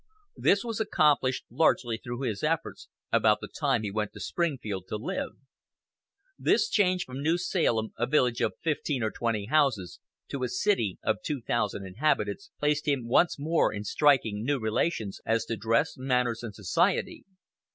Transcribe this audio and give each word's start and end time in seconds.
This 0.35 0.63
was 0.63 0.79
accomplished, 0.79 1.45
largely 1.51 1.97
through 1.99 2.21
his 2.23 2.41
efforts, 2.43 2.87
about 3.11 3.39
the 3.39 3.47
time 3.47 3.83
he 3.83 3.91
went 3.91 4.13
to 4.13 4.19
Springfield 4.19 4.85
to 4.87 4.95
live. 4.97 5.33
This 6.39 6.67
change 6.69 7.05
from 7.05 7.21
New 7.21 7.37
Salem, 7.37 7.93
a 7.99 8.07
village 8.07 8.41
of 8.41 8.53
fifteen 8.63 9.03
or 9.03 9.11
twenty 9.11 9.45
houses, 9.45 9.99
to 10.29 10.41
a 10.41 10.49
"city" 10.49 10.97
of 11.03 11.17
two 11.23 11.39
thousand 11.39 11.85
inhabitants, 11.85 12.49
placed 12.59 12.87
him 12.87 13.07
once 13.07 13.37
more 13.37 13.71
in 13.71 13.83
striking 13.83 14.43
new 14.43 14.57
relations 14.59 15.21
as 15.23 15.45
to 15.45 15.55
dress, 15.55 15.93
manners, 15.97 16.41
and 16.41 16.55
society. 16.55 17.23